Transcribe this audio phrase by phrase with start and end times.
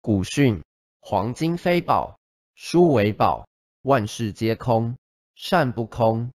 [0.00, 0.62] 古训
[1.00, 2.18] 黄金非宝
[2.54, 3.48] 书为宝
[3.82, 4.96] 万事皆空
[5.34, 6.30] 善不空。